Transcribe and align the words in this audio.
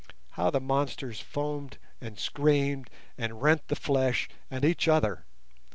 How 0.31 0.49
the 0.49 0.59
monsters 0.59 1.19
foamed 1.19 1.77
and 2.01 2.17
screamed, 2.17 2.89
and 3.19 3.39
rent 3.39 3.67
the 3.67 3.75
flesh, 3.75 4.27
and 4.49 4.65
each 4.65 4.87
other! 4.87 5.25